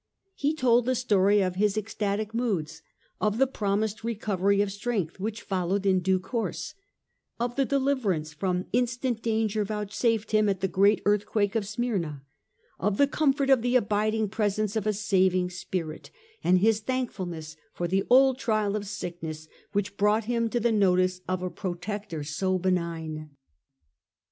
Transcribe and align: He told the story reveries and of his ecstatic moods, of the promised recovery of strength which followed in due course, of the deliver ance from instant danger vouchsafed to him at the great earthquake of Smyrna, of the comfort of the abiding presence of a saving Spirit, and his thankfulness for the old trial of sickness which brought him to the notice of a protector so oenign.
He 0.33 0.55
told 0.55 0.87
the 0.87 0.95
story 0.95 1.41
reveries 1.41 1.41
and 1.41 1.47
of 1.49 1.55
his 1.59 1.77
ecstatic 1.77 2.33
moods, 2.33 2.81
of 3.21 3.37
the 3.37 3.45
promised 3.45 4.03
recovery 4.03 4.59
of 4.59 4.71
strength 4.71 5.19
which 5.19 5.43
followed 5.43 5.85
in 5.85 5.99
due 5.99 6.19
course, 6.19 6.73
of 7.39 7.55
the 7.55 7.65
deliver 7.65 8.11
ance 8.11 8.33
from 8.33 8.65
instant 8.73 9.21
danger 9.21 9.63
vouchsafed 9.63 10.29
to 10.29 10.37
him 10.37 10.49
at 10.49 10.59
the 10.59 10.67
great 10.67 11.03
earthquake 11.05 11.53
of 11.53 11.67
Smyrna, 11.67 12.23
of 12.79 12.97
the 12.97 13.05
comfort 13.05 13.51
of 13.51 13.61
the 13.61 13.75
abiding 13.75 14.27
presence 14.27 14.75
of 14.75 14.87
a 14.87 14.93
saving 14.93 15.51
Spirit, 15.51 16.09
and 16.43 16.57
his 16.57 16.79
thankfulness 16.79 17.55
for 17.71 17.87
the 17.87 18.03
old 18.09 18.39
trial 18.39 18.75
of 18.75 18.87
sickness 18.87 19.47
which 19.71 19.97
brought 19.97 20.23
him 20.23 20.49
to 20.49 20.59
the 20.59 20.71
notice 20.71 21.21
of 21.27 21.43
a 21.43 21.51
protector 21.51 22.23
so 22.23 22.57
oenign. 22.57 23.29